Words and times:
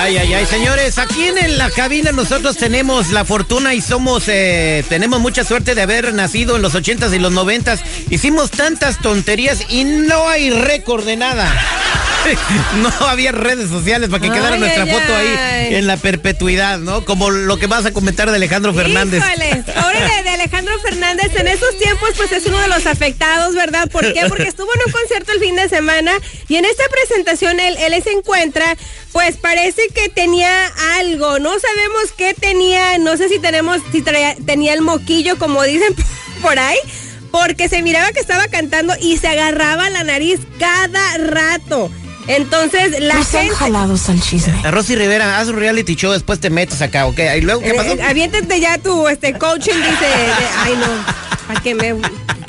Ay, 0.00 0.16
ay, 0.16 0.32
ay, 0.32 0.46
señores, 0.46 0.96
aquí 0.96 1.26
en 1.26 1.58
la 1.58 1.70
cabina 1.70 2.12
nosotros 2.12 2.56
tenemos 2.56 3.10
la 3.10 3.24
fortuna 3.24 3.74
y 3.74 3.80
somos, 3.80 4.28
eh, 4.28 4.84
tenemos 4.88 5.18
mucha 5.18 5.42
suerte 5.42 5.74
de 5.74 5.82
haber 5.82 6.14
nacido 6.14 6.54
en 6.54 6.62
los 6.62 6.76
ochentas 6.76 7.12
y 7.12 7.18
los 7.18 7.32
noventas. 7.32 7.80
Hicimos 8.08 8.52
tantas 8.52 9.00
tonterías 9.02 9.68
y 9.68 9.82
no 9.82 10.28
hay 10.28 10.50
récord 10.50 11.04
de 11.04 11.16
nada. 11.16 11.52
No 12.82 13.06
había 13.06 13.32
redes 13.32 13.70
sociales 13.70 14.10
para 14.10 14.20
que 14.20 14.30
quedara 14.30 14.54
Ay, 14.54 14.60
nuestra 14.60 14.82
ay, 14.82 14.90
foto 14.90 15.16
ahí 15.16 15.47
en 15.74 15.86
la 15.86 15.96
perpetuidad, 15.96 16.78
¿no? 16.78 17.04
Como 17.04 17.30
lo 17.30 17.56
que 17.58 17.66
vas 17.66 17.84
a 17.86 17.92
comentar 17.92 18.30
de 18.30 18.36
Alejandro 18.36 18.72
Fernández. 18.74 19.22
Híjole, 19.24 19.62
pobre 19.64 20.00
de, 20.00 20.22
de 20.24 20.30
Alejandro 20.30 20.78
Fernández 20.80 21.30
en 21.36 21.48
esos 21.48 21.76
tiempos 21.78 22.10
pues 22.16 22.32
es 22.32 22.46
uno 22.46 22.58
de 22.60 22.68
los 22.68 22.86
afectados, 22.86 23.54
¿verdad? 23.54 23.88
¿Por 23.90 24.12
qué? 24.12 24.26
Porque 24.28 24.48
estuvo 24.48 24.68
en 24.74 24.80
un 24.86 24.92
concierto 24.92 25.32
el 25.32 25.40
fin 25.40 25.56
de 25.56 25.68
semana 25.68 26.12
y 26.48 26.56
en 26.56 26.64
esta 26.64 26.84
presentación 26.88 27.60
él, 27.60 27.76
él 27.78 28.02
se 28.02 28.12
encuentra, 28.12 28.76
pues 29.12 29.36
parece 29.36 29.82
que 29.94 30.08
tenía 30.08 30.50
algo, 30.98 31.38
no 31.38 31.50
sabemos 31.58 32.12
qué 32.16 32.34
tenía, 32.34 32.98
no 32.98 33.16
sé 33.16 33.28
si 33.28 33.38
tenemos, 33.38 33.78
si 33.92 34.02
traía- 34.02 34.36
tenía 34.46 34.72
el 34.74 34.80
moquillo 34.82 35.38
como 35.38 35.62
dicen 35.64 35.94
por 36.42 36.58
ahí. 36.58 36.78
Porque 37.30 37.68
se 37.68 37.82
miraba 37.82 38.10
que 38.12 38.20
estaba 38.20 38.48
cantando 38.48 38.94
y 38.98 39.18
se 39.18 39.28
agarraba 39.28 39.90
la 39.90 40.02
nariz 40.02 40.40
cada 40.58 41.18
rato. 41.18 41.90
Entonces 42.28 43.00
la 43.00 43.14
Nos 43.14 43.34
han 43.34 43.40
gente... 43.42 43.56
jalado 43.56 43.94
al 44.08 44.20
chisme. 44.20 44.54
A 44.64 44.70
Rosy 44.70 44.94
Rivera, 44.94 45.38
haz 45.40 45.48
un 45.48 45.56
reality 45.56 45.94
show, 45.96 46.12
después 46.12 46.38
te 46.40 46.50
metes 46.50 46.80
acá, 46.82 47.06
¿ok? 47.06 47.18
¿Y 47.38 47.40
luego 47.40 47.60
qué 47.60 47.74
pasó? 47.74 47.94
Eh, 47.94 48.02
aviéntate 48.02 48.60
ya 48.60 48.78
tu 48.78 49.08
este 49.08 49.32
coaching, 49.34 49.74
dice. 49.74 50.06
de- 50.06 50.48
ay, 50.62 50.76
no. 50.76 51.27
¿Para 51.48 51.60
qué 51.60 51.74
me.? 51.74 51.94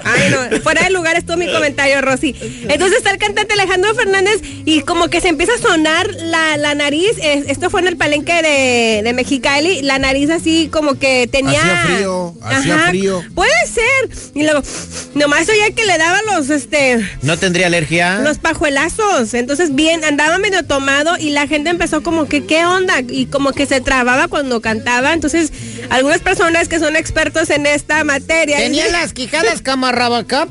Ay, 0.04 0.30
no. 0.32 0.62
Fuera 0.62 0.84
de 0.84 0.92
lugar 0.92 1.18
estuvo 1.18 1.38
mi 1.38 1.52
comentario, 1.52 2.02
Rosy. 2.02 2.36
Entonces 2.70 2.98
está 2.98 3.12
el 3.12 3.18
cantante 3.18 3.54
Alejandro 3.54 3.94
Fernández 3.96 4.42
y 4.66 4.82
como 4.82 5.10
que 5.10 5.20
se 5.22 5.28
empieza 5.28 5.54
a 5.56 5.58
sonar 5.58 6.10
la, 6.22 6.58
la 6.58 6.74
nariz. 6.74 7.12
Esto 7.22 7.70
fue 7.70 7.82
en 7.82 7.88
el 7.88 7.98
palenque 7.98 8.42
de, 8.42 9.02
de 9.04 9.14
Mexicali. 9.14 9.82
La 9.82 10.00
nariz 10.00 10.30
así 10.30 10.70
como 10.72 10.98
que 10.98 11.28
tenía. 11.32 11.60
Hacía 11.60 11.96
frío, 11.96 12.34
hacía 12.42 12.80
frío. 12.90 13.24
Puede 13.36 13.52
ser. 13.68 14.32
Y 14.36 14.44
luego, 14.44 14.62
nomás 15.16 15.50
oía 15.50 15.72
que 15.72 15.86
le 15.86 15.98
daba 15.98 16.20
los, 16.34 16.50
este. 16.50 17.06
¿No 17.22 17.38
tendría 17.38 17.68
alergia? 17.68 18.20
Los 18.20 18.38
pajuelazos. 18.38 19.34
Entonces, 19.34 19.76
bien, 19.76 20.04
andaba 20.04 20.38
medio 20.38 20.64
tomado 20.64 21.18
y 21.18 21.32
la 21.32 21.48
gente 21.48 21.70
empezó 21.70 22.04
como 22.04 22.28
que, 22.28 22.46
¿qué 22.46 22.66
onda? 22.66 23.02
Y 23.08 23.26
como 23.26 23.52
que 23.52 23.66
se 23.66 23.82
trababa 23.82 24.28
cuando 24.28 24.62
cantaba. 24.62 25.14
Entonces, 25.14 25.52
algunas 25.90 26.20
personas 26.22 26.68
que 26.68 26.80
son 26.80 26.96
expertos 26.96 27.50
en 27.50 27.66
esta 27.66 28.04
materia. 28.04 28.58
¿Tenía 28.58 28.89
las 28.92 29.14
quijadas 29.14 29.62
camarrabacap? 29.62 30.50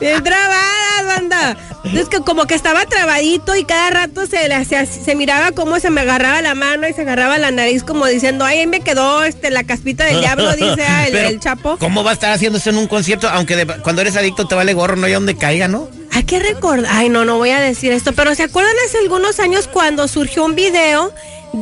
Bien 0.00 0.22
trabadas, 0.22 1.06
banda. 1.06 1.56
Entonces, 1.84 2.08
que 2.08 2.18
como 2.20 2.46
que 2.46 2.54
estaba 2.54 2.84
trabadito 2.86 3.54
y 3.56 3.64
cada 3.64 3.90
rato 3.90 4.26
se 4.26 4.48
le 4.48 4.54
hacía, 4.54 4.86
se 4.86 5.14
miraba 5.14 5.52
cómo 5.52 5.78
se 5.78 5.90
me 5.90 6.00
agarraba 6.00 6.40
la 6.42 6.54
mano 6.54 6.88
y 6.88 6.92
se 6.92 7.02
agarraba 7.02 7.38
la 7.38 7.50
nariz 7.50 7.84
como 7.84 8.06
diciendo, 8.06 8.44
ay, 8.44 8.60
ahí 8.60 8.66
me 8.66 8.80
quedó 8.80 9.22
este 9.22 9.50
la 9.50 9.64
caspita 9.64 10.04
del 10.04 10.20
diablo, 10.20 10.50
dice 10.56 10.82
ah, 10.86 11.06
el, 11.06 11.12
Pero, 11.12 11.28
el 11.28 11.40
chapo. 11.40 11.76
¿Cómo 11.78 12.02
va 12.02 12.10
a 12.10 12.14
estar 12.14 12.32
haciendo 12.32 12.58
eso 12.58 12.70
en 12.70 12.78
un 12.78 12.88
concierto? 12.88 13.28
Aunque 13.28 13.54
de- 13.56 13.66
cuando 13.82 14.02
eres 14.02 14.16
adicto 14.16 14.46
te 14.46 14.54
vale 14.54 14.72
gorro, 14.74 14.96
no 14.96 15.06
hay 15.06 15.12
donde 15.12 15.36
caiga, 15.36 15.68
¿no? 15.68 15.88
Hay 16.12 16.24
que 16.24 16.38
recordar, 16.38 16.90
ay 16.90 17.08
no, 17.08 17.24
no 17.24 17.36
voy 17.38 17.50
a 17.50 17.60
decir 17.60 17.92
esto, 17.92 18.12
pero 18.12 18.34
¿se 18.34 18.44
acuerdan 18.44 18.74
hace 18.86 18.98
algunos 18.98 19.38
años 19.40 19.68
cuando 19.68 20.08
surgió 20.08 20.44
un 20.44 20.54
video 20.54 21.12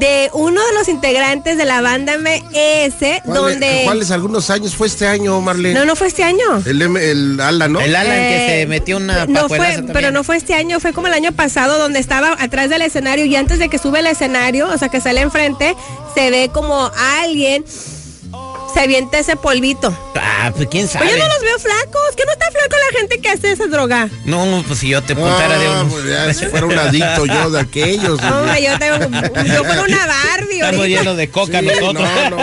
de 0.02 0.30
uno 0.32 0.60
de 0.66 0.72
los 0.74 0.88
integrantes 0.88 1.56
de 1.56 1.64
la 1.64 1.80
banda 1.80 2.18
MS 2.18 3.20
¿Cuáles, 3.24 3.24
donde... 3.24 3.82
¿Cuáles 3.84 4.10
algunos 4.10 4.50
años 4.50 4.74
fue 4.74 4.88
este 4.88 5.06
año, 5.06 5.40
Marlene? 5.40 5.78
No, 5.78 5.84
no 5.84 5.94
fue 5.94 6.08
este 6.08 6.24
año. 6.24 6.42
El, 6.66 6.82
el 6.96 7.40
Ala, 7.40 7.68
¿no? 7.68 7.80
El 7.80 7.94
Alan 7.94 8.10
que 8.16 8.34
Eh, 8.36 8.60
se 8.62 8.66
metió 8.66 8.96
una 8.96 9.26
no 9.26 9.46
fue, 9.48 9.58
también. 9.58 9.90
pero 9.92 10.10
no 10.10 10.24
fue 10.24 10.36
este 10.38 10.54
año, 10.54 10.80
fue 10.80 10.92
como 10.92 11.06
el 11.06 11.14
año 11.14 11.30
pasado 11.30 11.78
donde 11.78 12.00
estaba 12.00 12.36
atrás 12.40 12.68
del 12.68 12.82
escenario 12.82 13.26
y 13.26 13.36
antes 13.36 13.60
de 13.60 13.68
que 13.68 13.78
sube 13.78 14.00
el 14.00 14.06
escenario, 14.08 14.68
o 14.68 14.76
sea 14.76 14.88
que 14.88 15.00
sale 15.00 15.20
enfrente, 15.20 15.76
se 16.16 16.32
ve 16.32 16.50
como 16.52 16.90
alguien 17.20 17.64
se 18.75 18.81
avienta 18.81 19.19
ese 19.19 19.37
polvito. 19.37 19.97
Ah, 20.16 20.53
pues 20.55 20.69
quién 20.69 20.88
sabe. 20.88 21.06
Pues 21.06 21.16
yo 21.19 21.25
no 21.27 21.33
los 21.34 21.43
veo 21.43 21.59
flacos, 21.59 22.16
que 22.16 22.25
no 22.25 22.33
está 22.33 22.47
flaco 22.50 22.77
la 22.93 22.99
gente 23.00 23.21
que 23.21 23.28
hace 23.31 23.53
esa 23.53 23.66
droga. 23.69 24.09
No, 24.25 24.65
pues 24.66 24.81
si 24.81 24.88
yo 24.88 25.03
te 25.03 25.15
contara 25.15 25.59
de 25.59 25.66
Ah, 25.66 25.81
uno. 25.83 25.91
pues 25.91 26.05
ya, 26.06 26.33
si 26.34 26.47
fuera 26.47 26.66
un 26.66 26.78
adicto 26.78 27.27
yo 27.27 27.50
de 27.50 27.61
aquellos. 27.61 28.21
Hombre, 28.22 28.62
yo 28.62 28.78
tengo, 28.78 28.99
yo 29.44 29.65
fuera 29.65 29.82
una 29.82 30.06
Barbie 30.60 30.76
Estamos 30.76 30.80
ahorita. 30.80 30.98
llenos 31.00 31.16
de 31.16 31.28
coca 31.30 31.60
Sí, 31.60 31.66
nosotros. 31.66 32.08
no, 32.30 32.30
no, 32.30 32.36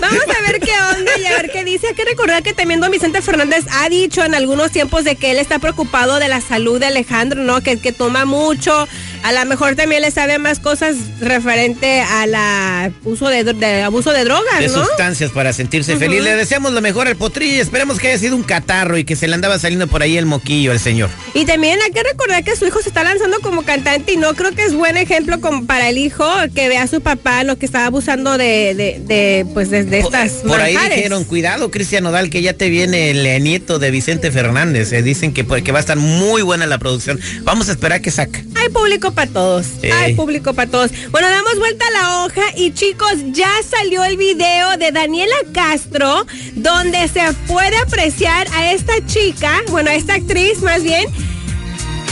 Vamos 0.00 0.22
a 0.24 0.50
ver 0.52 0.60
qué 0.60 0.72
onda 0.96 1.18
y 1.18 1.26
a 1.26 1.30
ver 1.32 1.50
qué 1.50 1.64
dice. 1.64 1.88
Hay 1.88 1.94
que 1.94 2.04
recordar 2.04 2.42
que 2.42 2.52
también 2.52 2.80
don 2.80 2.90
Vicente 2.90 3.20
Fernández 3.22 3.64
ha 3.72 3.88
dicho 3.88 4.24
en 4.24 4.34
algunos 4.34 4.70
tiempos 4.70 5.04
de 5.04 5.16
que 5.16 5.30
él 5.32 5.38
está 5.38 5.58
preocupado 5.58 6.18
de 6.18 6.28
la 6.28 6.40
salud 6.40 6.78
de 6.80 6.86
Alejandro, 6.86 7.42
¿no? 7.42 7.60
Que, 7.60 7.78
que 7.78 7.92
toma 7.92 8.24
mucho. 8.24 8.86
A 9.22 9.32
lo 9.32 9.44
mejor 9.46 9.74
también 9.74 10.02
le 10.02 10.10
sabe 10.12 10.38
más 10.38 10.60
cosas 10.60 10.94
referente 11.20 12.00
a 12.00 12.26
la 12.26 12.92
uso 13.04 13.28
de, 13.28 13.42
de 13.44 13.82
abuso 13.82 14.12
de 14.12 14.22
drogas, 14.24 14.60
de 14.60 14.68
¿no? 14.68 14.84
sustancias 14.84 15.32
para 15.32 15.52
sentirse 15.52 15.96
feliz. 15.96 16.22
Le 16.22 16.36
deseamos 16.36 16.72
lo 16.72 16.80
mejor 16.80 17.08
al 17.08 17.16
potrillo 17.16 17.56
y 17.56 17.60
esperemos 17.60 17.98
que 17.98 18.08
haya 18.08 18.18
sido 18.18 18.36
un 18.36 18.44
catarro 18.44 18.96
y 18.98 19.04
que 19.04 19.16
se 19.16 19.26
le 19.26 19.34
andaba 19.34 19.58
saliendo 19.58 19.88
por 19.88 20.02
ahí 20.02 20.16
el 20.16 20.26
moquillo 20.26 20.70
al 20.70 20.78
señor. 20.78 21.10
Y 21.34 21.44
también 21.44 21.80
hay 21.82 21.90
que 21.90 22.02
recordar 22.04 22.44
que 22.44 22.54
su 22.54 22.66
hijo 22.66 22.80
se 22.82 22.88
está 22.88 23.02
lanzando 23.02 23.40
como 23.40 23.62
cantante 23.62 24.12
y 24.12 24.16
no 24.16 24.32
creo 24.34 24.52
que 24.52 24.62
es 24.64 24.74
buen 24.74 24.96
ejemplo 24.96 25.40
como 25.40 25.66
para 25.66 25.88
el 25.88 25.98
hijo 26.06 26.24
que 26.54 26.68
vea 26.68 26.82
a 26.82 26.86
su 26.86 27.00
papá 27.00 27.44
lo 27.44 27.56
que 27.58 27.66
estaba 27.66 27.86
abusando 27.86 28.38
de, 28.38 28.74
de, 28.74 29.00
de, 29.04 29.46
pues 29.52 29.70
de, 29.70 29.84
de 29.84 29.98
estas 29.98 30.32
Por 30.46 30.60
ahí 30.60 30.74
manjares. 30.74 30.96
dijeron, 30.96 31.24
cuidado 31.24 31.70
Cristian 31.70 32.04
Nodal, 32.04 32.30
que 32.30 32.42
ya 32.42 32.52
te 32.54 32.68
viene 32.70 33.10
el 33.10 33.42
nieto 33.44 33.78
de 33.78 33.90
Vicente 33.90 34.30
Fernández. 34.30 34.92
Eh, 34.92 35.02
dicen 35.02 35.32
que, 35.32 35.44
pues, 35.44 35.62
que 35.62 35.72
va 35.72 35.78
a 35.78 35.80
estar 35.80 35.96
muy 35.96 36.42
buena 36.42 36.66
la 36.66 36.78
producción. 36.78 37.20
Vamos 37.42 37.68
a 37.68 37.72
esperar 37.72 38.00
que 38.00 38.10
saca. 38.10 38.42
Hay 38.54 38.68
público 38.70 39.12
para 39.12 39.30
todos. 39.30 39.66
Hay 39.92 40.14
público 40.14 40.54
para 40.54 40.70
todos. 40.70 40.90
Bueno, 41.10 41.28
damos 41.28 41.58
vuelta 41.58 41.84
a 41.86 41.90
la 41.90 42.24
hoja 42.24 42.42
y 42.56 42.72
chicos, 42.72 43.12
ya 43.32 43.50
salió 43.68 44.04
el 44.04 44.16
video 44.16 44.76
de 44.76 44.92
Daniela 44.92 45.36
Castro 45.52 46.26
donde 46.54 47.08
se 47.08 47.20
puede 47.46 47.76
apreciar 47.78 48.46
a 48.52 48.72
esta 48.72 48.94
chica, 49.06 49.60
bueno, 49.68 49.90
a 49.90 49.94
esta 49.94 50.14
actriz 50.14 50.62
más 50.62 50.82
bien, 50.82 51.06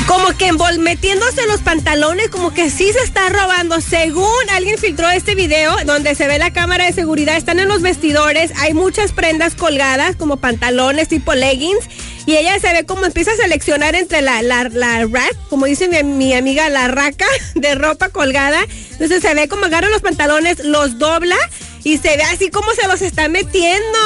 como 0.06 0.36
que 0.36 0.50
metiéndose 0.78 1.46
los 1.46 1.60
pantalones, 1.60 2.28
como 2.28 2.52
que 2.52 2.70
sí 2.70 2.92
se 2.92 3.00
está 3.04 3.28
robando. 3.30 3.80
Según 3.80 4.28
alguien 4.52 4.78
filtró 4.78 5.08
este 5.10 5.34
video 5.34 5.74
donde 5.86 6.14
se 6.14 6.26
ve 6.26 6.38
la 6.38 6.52
cámara 6.52 6.84
de 6.84 6.92
seguridad, 6.92 7.36
están 7.36 7.58
en 7.58 7.68
los 7.68 7.80
vestidores, 7.82 8.52
hay 8.58 8.74
muchas 8.74 9.12
prendas 9.12 9.54
colgadas, 9.54 10.16
como 10.16 10.36
pantalones 10.38 11.08
tipo 11.08 11.34
leggings. 11.34 11.84
Y 12.26 12.36
ella 12.36 12.58
se 12.58 12.72
ve 12.72 12.84
como 12.86 13.04
empieza 13.04 13.32
a 13.32 13.36
seleccionar 13.36 13.94
entre 13.94 14.22
la, 14.22 14.40
la, 14.42 14.64
la 14.70 15.04
rack, 15.06 15.34
como 15.50 15.66
dice 15.66 15.88
mi, 15.88 16.02
mi 16.02 16.32
amiga, 16.34 16.68
la 16.70 16.88
raca 16.88 17.26
de 17.54 17.74
ropa 17.74 18.08
colgada. 18.10 18.60
Entonces 18.92 19.20
se 19.22 19.34
ve 19.34 19.48
como 19.48 19.66
agarra 19.66 19.88
los 19.90 20.00
pantalones, 20.02 20.64
los 20.64 20.98
dobla 20.98 21.36
y 21.82 21.98
se 21.98 22.16
ve 22.16 22.22
así 22.24 22.50
como 22.50 22.72
se 22.72 22.86
los 22.88 23.02
está 23.02 23.28
metiendo. 23.28 23.98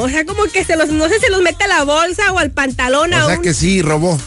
O 0.00 0.08
sea, 0.08 0.24
como 0.24 0.44
que 0.44 0.64
se 0.64 0.76
los, 0.76 0.88
no 0.88 1.08
sé, 1.08 1.18
se 1.20 1.28
los 1.30 1.42
mete 1.42 1.64
a 1.64 1.68
la 1.68 1.84
bolsa 1.84 2.32
o 2.32 2.38
al 2.38 2.50
pantalón. 2.50 3.12
a 3.12 3.24
O 3.24 3.28
sea 3.28 3.36
un- 3.36 3.42
que 3.42 3.52
sí, 3.52 3.82
robó. 3.82 4.18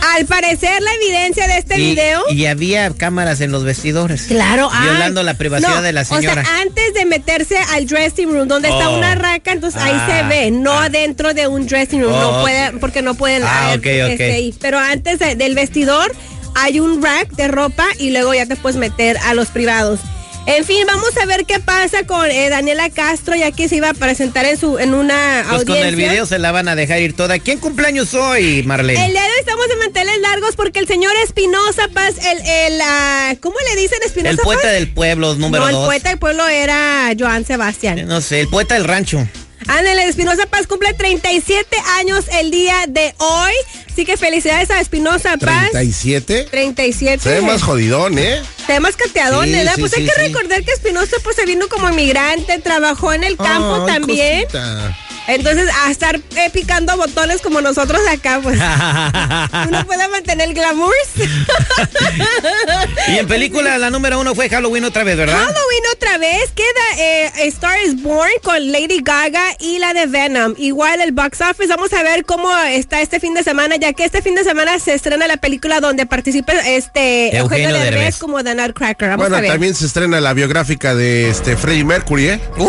Al 0.00 0.26
parecer, 0.26 0.80
la 0.82 0.92
evidencia 0.94 1.46
de 1.46 1.58
este 1.58 1.78
y, 1.78 1.90
video. 1.90 2.22
y 2.30 2.46
había 2.46 2.90
cámaras 2.90 3.40
en 3.40 3.50
los 3.52 3.64
vestidores. 3.64 4.22
Claro, 4.24 4.68
ah, 4.72 4.80
Violando 4.82 5.22
la 5.22 5.34
privacidad 5.34 5.76
no, 5.76 5.82
de 5.82 5.92
la 5.92 6.04
señora. 6.04 6.42
O 6.42 6.44
sea, 6.44 6.60
antes 6.62 6.94
de 6.94 7.04
meterse 7.04 7.58
al 7.72 7.86
dressing 7.86 8.28
room, 8.32 8.48
donde 8.48 8.68
está 8.68 8.88
Oh. 8.90 8.96
una 8.98 9.14
raca, 9.14 9.52
entonces 9.52 9.80
ahí 9.80 9.92
Ah, 9.94 10.06
se 10.08 10.22
ve, 10.28 10.50
no 10.50 10.72
ah. 10.72 10.84
adentro 10.84 11.34
de 11.34 11.46
un 11.48 11.66
dressing 11.66 12.02
room, 12.02 12.14
Oh, 12.14 12.20
no 12.20 12.30
ok. 12.36 12.40
puede, 12.42 12.72
porque 12.78 13.02
no 13.02 13.14
pueden 13.14 13.42
Ah, 13.44 13.72
haber, 13.72 13.78
ok, 13.78 14.14
ok. 14.14 14.20
este. 14.20 14.54
Pero 14.60 14.78
antes 14.78 15.18
de- 15.18 15.34
del 15.34 15.54
vestidor 15.54 16.10
hay 16.54 16.80
un 16.80 17.02
rack 17.02 17.30
de 17.32 17.48
ropa 17.48 17.86
y 17.98 18.10
luego 18.10 18.34
ya 18.34 18.46
te 18.46 18.56
puedes 18.56 18.78
meter 18.78 19.16
a 19.24 19.34
los 19.34 19.48
privados. 19.48 20.00
En 20.48 20.64
fin, 20.64 20.86
vamos 20.86 21.14
a 21.22 21.26
ver 21.26 21.44
qué 21.44 21.60
pasa 21.60 22.04
con 22.06 22.24
eh, 22.30 22.48
Daniela 22.48 22.88
Castro, 22.88 23.36
ya 23.36 23.50
que 23.52 23.68
se 23.68 23.76
iba 23.76 23.90
a 23.90 23.92
presentar 23.92 24.46
en 24.46 24.58
su 24.58 24.78
en 24.78 24.94
una 24.94 25.44
Pues 25.46 25.66
con 25.66 25.76
el 25.76 25.94
video 25.94 26.24
se 26.24 26.38
la 26.38 26.52
van 26.52 26.68
a 26.68 26.74
dejar 26.74 27.02
ir 27.02 27.14
toda. 27.14 27.38
¿Quién 27.38 27.58
cumpleaños 27.58 28.14
hoy, 28.14 28.62
Marlene? 28.62 29.04
El 29.04 29.12
día 29.12 29.20
de 29.20 29.28
hoy 29.28 29.40
estamos 29.40 29.68
de 29.68 29.76
manteles 29.76 30.18
largos 30.22 30.56
porque 30.56 30.78
el 30.78 30.86
señor 30.86 31.12
Espinosa 31.22 31.88
Paz, 31.92 32.14
el, 32.24 32.38
el 32.48 32.80
ah, 32.82 33.34
¿cómo 33.42 33.56
le 33.68 33.78
dicen 33.78 33.98
Espinosa 34.02 34.30
El 34.30 34.38
poeta 34.38 34.62
Paz? 34.62 34.72
del 34.72 34.90
pueblo, 34.90 35.34
número 35.34 35.64
no, 35.64 35.68
el 35.68 35.74
dos. 35.74 35.86
poeta 35.86 36.08
del 36.08 36.18
pueblo 36.18 36.48
era 36.48 37.12
Joan 37.18 37.44
Sebastián. 37.44 38.08
No 38.08 38.22
sé, 38.22 38.40
el 38.40 38.48
poeta 38.48 38.72
del 38.72 38.84
rancho. 38.84 39.28
Ándale, 39.66 40.04
Espinosa 40.08 40.46
Paz 40.46 40.66
cumple 40.66 40.94
37 40.94 41.76
años 41.98 42.24
el 42.40 42.50
día 42.50 42.86
de 42.88 43.14
hoy. 43.18 43.52
Así 43.92 44.06
que 44.06 44.16
felicidades 44.16 44.70
a 44.70 44.80
Espinosa 44.80 45.36
Paz. 45.36 45.72
37. 45.72 46.46
37. 46.50 47.22
Se 47.22 47.28
ve 47.34 47.42
más 47.42 47.62
jodidón, 47.62 48.18
¿eh? 48.18 48.40
Temas 48.68 48.94
cateadones, 48.96 49.50
Sí, 49.50 49.56
¿verdad? 49.56 49.74
sí, 49.74 49.80
pues 49.80 49.94
hay 49.96 50.04
que 50.06 50.14
recordar 50.14 50.62
que 50.62 50.72
Espinosa 50.72 51.16
pues 51.24 51.34
se 51.36 51.46
vino 51.46 51.66
como 51.68 51.88
inmigrante, 51.88 52.58
trabajó 52.58 53.12
en 53.14 53.24
el 53.24 53.36
campo 53.36 53.86
también. 53.86 54.42
cosita. 54.44 54.96
Entonces, 55.26 55.68
a 55.84 55.90
estar 55.90 56.16
eh, 56.36 56.50
picando 56.52 56.96
botones 56.96 57.42
como 57.42 57.60
nosotros 57.60 58.00
acá, 58.10 58.40
pues 58.42 58.58
uno 59.68 59.86
puede 59.86 60.08
mantener 60.08 60.48
el 60.48 60.54
glamour. 60.54 60.92
y 63.12 63.18
en 63.18 63.26
película 63.26 63.78
la 63.78 63.90
número 63.90 64.18
uno 64.20 64.34
fue 64.34 64.48
Halloween 64.48 64.84
otra 64.84 65.04
vez, 65.04 65.16
¿verdad? 65.16 65.36
Halloween 65.36 65.82
otra 65.94 66.18
vez, 66.18 66.50
queda 66.54 67.02
eh, 67.02 67.30
Star 67.48 67.78
is 67.84 68.02
Born 68.02 68.30
con 68.42 68.70
Lady 68.72 69.00
Gaga 69.02 69.44
y 69.60 69.78
la 69.78 69.94
de 69.94 70.06
Venom. 70.06 70.54
Igual 70.58 71.00
el 71.00 71.12
box 71.12 71.40
office, 71.40 71.68
vamos 71.68 71.92
a 71.92 72.02
ver 72.02 72.24
cómo 72.24 72.54
está 72.68 73.00
este 73.00 73.20
fin 73.20 73.34
de 73.34 73.42
semana, 73.42 73.76
ya 73.76 73.92
que 73.92 74.04
este 74.04 74.22
fin 74.22 74.34
de 74.34 74.44
semana 74.44 74.78
se 74.78 74.94
estrena 74.94 75.26
la 75.26 75.36
película 75.36 75.80
donde 75.80 76.06
participa 76.06 76.52
este 76.52 77.36
Eugenio 77.36 77.68
Eugenio 77.68 77.68
Derbez 77.74 77.94
Derbez. 77.94 78.18
como 78.18 78.42
The 78.44 78.54
Nutcracker. 78.54 79.08
Vamos 79.10 79.24
Bueno, 79.24 79.36
a 79.36 79.40
ver. 79.40 79.50
también 79.50 79.74
se 79.74 79.86
estrena 79.86 80.20
la 80.20 80.32
biográfica 80.34 80.94
de 80.94 81.30
este 81.30 81.56
Freddie 81.56 81.84
Mercury, 81.84 82.28
¿eh? 82.28 82.40
Uh, 82.56 82.68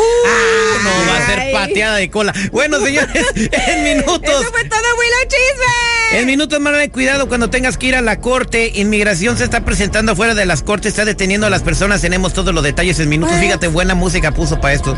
no 0.83 0.89
va 1.07 1.17
a 1.17 1.25
ser 1.25 1.51
pateada 1.51 1.95
de 1.97 2.09
cola. 2.09 2.33
Bueno, 2.51 2.79
señores, 2.83 3.25
en 3.35 3.83
minutos. 3.83 4.21
Eso 4.23 4.51
fue 4.51 4.63
todo, 4.65 4.79
Willow 4.97 5.27
Chisme. 5.27 5.88
En 6.11 6.25
minutos, 6.25 6.59
Marlene, 6.59 6.89
cuidado 6.89 7.27
cuando 7.27 7.51
tengas 7.51 7.77
que 7.77 7.87
ir 7.87 7.95
a 7.95 8.01
la 8.01 8.19
corte. 8.19 8.71
Inmigración 8.75 9.37
se 9.37 9.43
está 9.43 9.63
presentando 9.63 10.15
fuera 10.15 10.33
de 10.33 10.45
las 10.45 10.63
cortes, 10.63 10.93
está 10.93 11.05
deteniendo 11.05 11.45
a 11.45 11.51
las 11.51 11.61
personas. 11.61 12.01
Tenemos 12.01 12.33
todos 12.33 12.53
los 12.53 12.63
detalles 12.63 12.99
en 12.99 13.09
minutos. 13.09 13.35
Fíjate, 13.39 13.67
buena 13.67 13.93
música 13.93 14.31
puso 14.31 14.59
para 14.59 14.73
esto. 14.73 14.97